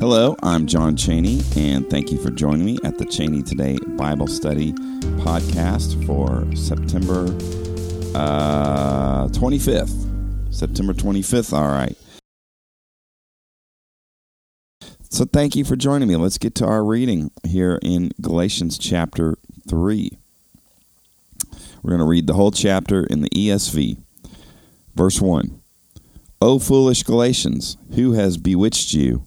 Hello, 0.00 0.34
I'm 0.42 0.66
John 0.66 0.96
Cheney, 0.96 1.42
and 1.56 1.90
thank 1.90 2.10
you 2.10 2.16
for 2.16 2.30
joining 2.30 2.64
me 2.64 2.78
at 2.84 2.96
the 2.96 3.04
Cheney 3.04 3.42
Today 3.42 3.76
Bible 3.86 4.28
Study 4.28 4.72
podcast 4.72 6.06
for 6.06 6.46
September 6.56 7.26
uh, 8.18 9.28
25th. 9.28 10.54
September 10.54 10.94
25th, 10.94 11.52
all 11.52 11.68
right. 11.68 11.98
So 15.10 15.26
thank 15.26 15.54
you 15.54 15.66
for 15.66 15.76
joining 15.76 16.08
me. 16.08 16.16
Let's 16.16 16.38
get 16.38 16.54
to 16.54 16.64
our 16.64 16.82
reading 16.82 17.30
here 17.46 17.78
in 17.82 18.12
Galatians 18.22 18.78
chapter 18.78 19.36
3. 19.68 20.12
We're 21.82 21.90
going 21.90 22.00
to 22.00 22.06
read 22.06 22.26
the 22.26 22.32
whole 22.32 22.52
chapter 22.52 23.04
in 23.04 23.20
the 23.20 23.28
ESV. 23.28 23.98
Verse 24.94 25.20
1 25.20 25.60
O 26.40 26.58
foolish 26.58 27.02
Galatians, 27.02 27.76
who 27.94 28.12
has 28.12 28.38
bewitched 28.38 28.94
you? 28.94 29.26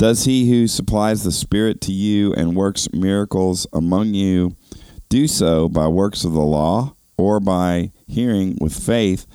Does 0.00 0.24
he 0.24 0.48
who 0.48 0.66
supplies 0.66 1.24
the 1.24 1.30
Spirit 1.30 1.82
to 1.82 1.92
you 1.92 2.32
and 2.32 2.56
works 2.56 2.90
miracles 2.90 3.66
among 3.70 4.14
you 4.14 4.56
do 5.10 5.28
so 5.28 5.68
by 5.68 5.88
works 5.88 6.24
of 6.24 6.32
the 6.32 6.40
law 6.40 6.96
or 7.18 7.38
by 7.38 7.92
hearing 8.06 8.56
with 8.62 8.72
faith, 8.72 9.26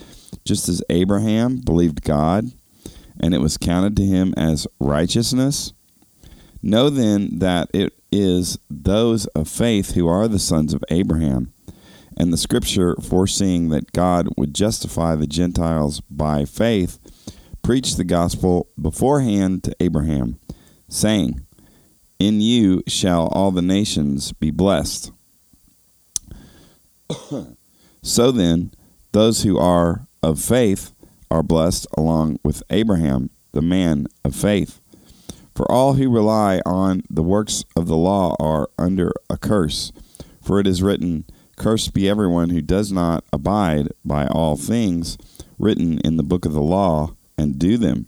just 0.43 0.67
as 0.67 0.81
Abraham 0.89 1.57
believed 1.57 2.01
God 2.01 2.45
and 3.19 3.35
it 3.35 3.41
was 3.41 3.59
counted 3.59 3.95
to 3.97 4.05
him 4.07 4.33
as 4.35 4.65
righteousness? 4.79 5.71
Know 6.63 6.89
then 6.89 7.37
that 7.37 7.69
it 7.71 7.93
is 8.11 8.57
those 8.67 9.27
of 9.27 9.47
faith 9.47 9.91
who 9.91 10.07
are 10.07 10.27
the 10.27 10.39
sons 10.39 10.73
of 10.73 10.83
Abraham. 10.89 11.53
And 12.17 12.33
the 12.33 12.37
scripture, 12.37 12.95
foreseeing 13.03 13.69
that 13.69 13.91
God 13.91 14.29
would 14.35 14.55
justify 14.55 15.13
the 15.13 15.27
Gentiles 15.27 16.01
by 16.09 16.43
faith, 16.43 16.97
preached 17.61 17.97
the 17.97 18.03
gospel 18.03 18.67
beforehand 18.81 19.63
to 19.65 19.75
Abraham 19.79 20.39
saying, 20.87 21.45
In 22.19 22.41
you 22.41 22.83
shall 22.87 23.27
all 23.27 23.51
the 23.51 23.61
nations 23.61 24.31
be 24.33 24.51
blessed. 24.51 25.11
so 28.01 28.31
then, 28.31 28.71
those 29.11 29.43
who 29.43 29.57
are 29.57 30.07
of 30.21 30.39
faith 30.39 30.91
are 31.29 31.43
blessed 31.43 31.87
along 31.97 32.39
with 32.43 32.63
Abraham, 32.69 33.29
the 33.51 33.61
man 33.61 34.07
of 34.23 34.35
faith. 34.35 34.81
For 35.55 35.71
all 35.71 35.93
who 35.93 36.09
rely 36.09 36.61
on 36.65 37.03
the 37.09 37.23
works 37.23 37.63
of 37.75 37.87
the 37.87 37.95
law 37.95 38.35
are 38.39 38.69
under 38.77 39.13
a 39.29 39.37
curse. 39.37 39.91
For 40.41 40.59
it 40.59 40.67
is 40.67 40.83
written, 40.83 41.25
Cursed 41.55 41.93
be 41.93 42.09
everyone 42.09 42.49
who 42.49 42.61
does 42.61 42.91
not 42.91 43.23
abide 43.31 43.87
by 44.03 44.27
all 44.27 44.57
things 44.57 45.17
written 45.57 45.99
in 45.99 46.17
the 46.17 46.23
book 46.23 46.45
of 46.45 46.51
the 46.51 46.61
law 46.61 47.15
and 47.37 47.57
do 47.57 47.77
them. 47.77 48.07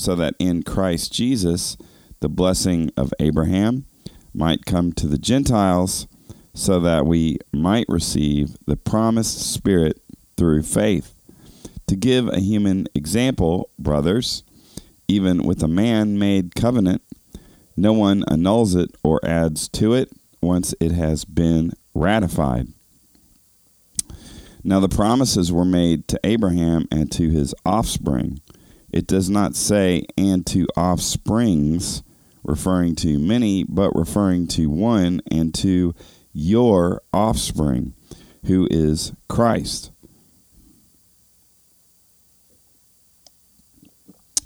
so 0.00 0.14
that 0.14 0.34
in 0.38 0.62
Christ 0.62 1.12
Jesus 1.12 1.76
the 2.20 2.28
blessing 2.28 2.90
of 2.96 3.12
Abraham 3.20 3.84
might 4.32 4.64
come 4.64 4.92
to 4.94 5.06
the 5.06 5.18
Gentiles, 5.18 6.06
so 6.54 6.80
that 6.80 7.04
we 7.04 7.38
might 7.52 7.86
receive 7.88 8.56
the 8.66 8.76
promised 8.76 9.52
Spirit 9.52 10.00
through 10.36 10.62
faith. 10.62 11.14
To 11.86 11.96
give 11.96 12.28
a 12.28 12.40
human 12.40 12.86
example, 12.94 13.70
brothers, 13.78 14.42
even 15.08 15.42
with 15.42 15.62
a 15.62 15.68
man 15.68 16.18
made 16.18 16.54
covenant, 16.54 17.02
no 17.76 17.92
one 17.92 18.24
annuls 18.28 18.74
it 18.74 18.94
or 19.02 19.20
adds 19.24 19.68
to 19.70 19.94
it 19.94 20.10
once 20.40 20.74
it 20.80 20.92
has 20.92 21.24
been 21.24 21.72
ratified. 21.94 22.68
Now 24.62 24.80
the 24.80 24.88
promises 24.88 25.52
were 25.52 25.64
made 25.64 26.08
to 26.08 26.20
Abraham 26.24 26.86
and 26.90 27.10
to 27.12 27.30
his 27.30 27.54
offspring. 27.66 28.40
It 28.92 29.06
does 29.06 29.30
not 29.30 29.54
say, 29.54 30.04
and 30.16 30.46
to 30.46 30.66
offsprings, 30.76 32.02
referring 32.42 32.96
to 32.96 33.18
many, 33.18 33.64
but 33.64 33.94
referring 33.94 34.46
to 34.48 34.68
one, 34.68 35.20
and 35.30 35.54
to 35.54 35.94
your 36.32 37.02
offspring, 37.12 37.94
who 38.46 38.66
is 38.70 39.12
Christ. 39.28 39.90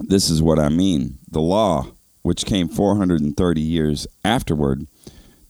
This 0.00 0.28
is 0.28 0.42
what 0.42 0.58
I 0.58 0.68
mean. 0.68 1.18
The 1.30 1.40
law, 1.40 1.86
which 2.22 2.44
came 2.44 2.68
430 2.68 3.60
years 3.60 4.06
afterward, 4.24 4.86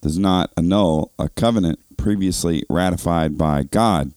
does 0.00 0.18
not 0.18 0.52
annul 0.56 1.12
a 1.18 1.28
covenant 1.30 1.80
previously 1.96 2.62
ratified 2.68 3.38
by 3.38 3.62
God 3.62 4.12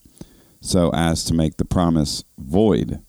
so 0.59 0.91
as 0.93 1.23
to 1.23 1.33
make 1.33 1.57
the 1.57 1.65
promise 1.65 2.23
void. 2.37 3.01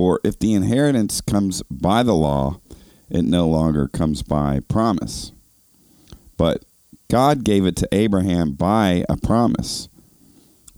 For 0.00 0.18
if 0.24 0.38
the 0.38 0.54
inheritance 0.54 1.20
comes 1.20 1.62
by 1.70 2.02
the 2.02 2.14
law, 2.14 2.62
it 3.10 3.22
no 3.22 3.46
longer 3.46 3.86
comes 3.86 4.22
by 4.22 4.60
promise. 4.60 5.32
But 6.38 6.64
God 7.10 7.44
gave 7.44 7.66
it 7.66 7.76
to 7.76 7.88
Abraham 7.92 8.52
by 8.52 9.04
a 9.10 9.18
promise. 9.18 9.90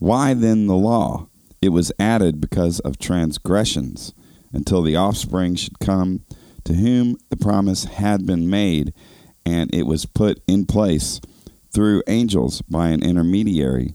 Why 0.00 0.34
then 0.34 0.66
the 0.66 0.75
law? 0.75 1.28
It 1.60 1.69
was 1.69 1.93
added 2.00 2.41
because 2.41 2.81
of 2.81 2.99
transgressions, 2.99 4.12
until 4.53 4.83
the 4.83 4.97
offspring 4.97 5.54
should 5.54 5.78
come 5.78 6.25
to 6.65 6.75
whom 6.75 7.16
the 7.31 7.37
promise 7.37 7.84
had 7.84 8.27
been 8.27 8.50
made, 8.50 8.93
and 9.47 9.72
it 9.72 9.87
was 9.87 10.04
put 10.04 10.43
in 10.49 10.66
place 10.66 11.21
through 11.72 12.03
angels 12.09 12.60
by 12.62 12.89
an 12.89 13.04
intermediary. 13.04 13.94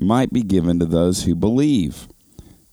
might 0.00 0.32
be 0.32 0.42
given 0.42 0.78
to 0.78 0.86
those 0.86 1.24
who 1.24 1.34
believe. 1.34 2.08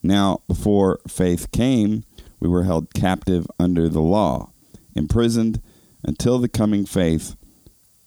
Now, 0.02 0.42
before 0.48 1.00
faith 1.08 1.52
came, 1.52 2.04
we 2.40 2.48
were 2.48 2.64
held 2.64 2.94
captive 2.94 3.48
under 3.60 3.90
the 3.90 4.02
law, 4.02 4.52
imprisoned 4.96 5.62
until 6.04 6.40
the 6.40 6.50
coming 6.50 6.86
faith 6.86 7.36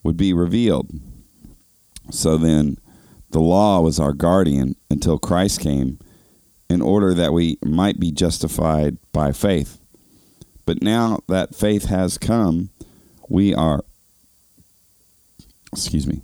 would 0.03 0.17
be 0.17 0.33
revealed. 0.33 0.89
So 2.09 2.37
then, 2.37 2.77
the 3.29 3.39
law 3.39 3.81
was 3.81 3.99
our 3.99 4.13
guardian 4.13 4.75
until 4.89 5.19
Christ 5.19 5.59
came, 5.61 5.99
in 6.69 6.81
order 6.81 7.13
that 7.13 7.33
we 7.33 7.57
might 7.63 7.99
be 7.99 8.11
justified 8.11 8.97
by 9.11 9.31
faith. 9.31 9.79
But 10.65 10.81
now 10.81 11.19
that 11.27 11.55
faith 11.55 11.85
has 11.85 12.17
come, 12.17 12.69
we 13.29 13.53
are, 13.53 13.83
excuse 15.71 16.07
me, 16.07 16.21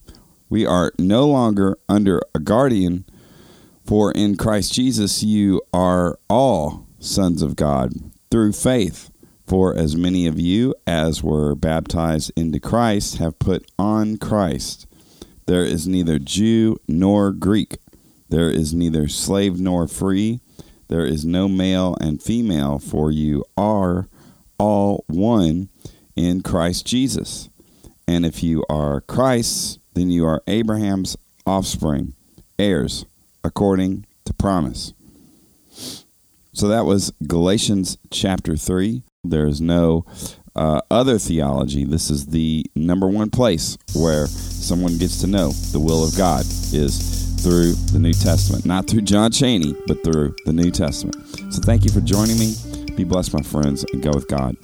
we 0.49 0.65
are 0.65 0.91
no 0.97 1.27
longer 1.27 1.77
under 1.89 2.21
a 2.33 2.39
guardian, 2.39 3.05
for 3.85 4.11
in 4.11 4.37
Christ 4.37 4.73
Jesus 4.73 5.23
you 5.23 5.61
are 5.73 6.19
all 6.29 6.87
sons 6.99 7.41
of 7.41 7.55
God 7.55 7.93
through 8.31 8.53
faith. 8.53 9.11
For 9.45 9.73
as 9.77 9.95
many 9.95 10.27
of 10.27 10.37
you 10.37 10.75
as 10.85 11.23
were 11.23 11.55
baptized 11.55 12.33
into 12.35 12.59
Christ 12.59 13.17
have 13.17 13.39
put 13.39 13.65
on 13.79 14.17
Christ. 14.17 14.85
There 15.45 15.63
is 15.63 15.87
neither 15.87 16.19
Jew 16.19 16.77
nor 16.85 17.31
Greek, 17.31 17.77
there 18.27 18.49
is 18.49 18.73
neither 18.73 19.07
slave 19.07 19.57
nor 19.57 19.87
free, 19.87 20.41
there 20.89 21.05
is 21.05 21.25
no 21.25 21.47
male 21.47 21.95
and 22.01 22.21
female, 22.21 22.77
for 22.77 23.09
you 23.09 23.45
are 23.55 24.09
all 24.57 25.05
one 25.07 25.69
in 26.17 26.41
Christ 26.41 26.85
Jesus. 26.85 27.49
And 28.05 28.25
if 28.25 28.43
you 28.43 28.65
are 28.69 29.01
Christ's, 29.01 29.76
then 29.97 30.09
you 30.09 30.25
are 30.25 30.43
Abraham's 30.47 31.17
offspring, 31.45 32.13
heirs 32.59 33.05
according 33.43 34.05
to 34.25 34.33
promise. 34.33 34.93
So 36.53 36.67
that 36.67 36.85
was 36.85 37.13
Galatians 37.25 37.97
chapter 38.11 38.55
3. 38.55 39.03
There 39.23 39.47
is 39.47 39.61
no 39.61 40.05
uh, 40.55 40.81
other 40.89 41.19
theology. 41.19 41.85
This 41.85 42.09
is 42.09 42.27
the 42.27 42.65
number 42.75 43.07
one 43.07 43.29
place 43.29 43.77
where 43.95 44.27
someone 44.27 44.97
gets 44.97 45.21
to 45.21 45.27
know 45.27 45.49
the 45.49 45.79
will 45.79 46.03
of 46.03 46.17
God 46.17 46.41
is 46.73 47.35
through 47.41 47.73
the 47.91 47.99
New 47.99 48.13
Testament. 48.13 48.65
Not 48.65 48.87
through 48.87 49.01
John 49.01 49.31
Cheney, 49.31 49.75
but 49.85 50.03
through 50.03 50.35
the 50.45 50.53
New 50.53 50.71
Testament. 50.71 51.15
So 51.53 51.61
thank 51.61 51.85
you 51.85 51.91
for 51.91 52.01
joining 52.01 52.39
me. 52.39 52.55
Be 52.95 53.03
blessed, 53.03 53.33
my 53.33 53.41
friends, 53.41 53.85
and 53.93 54.01
go 54.01 54.11
with 54.11 54.27
God. 54.27 54.57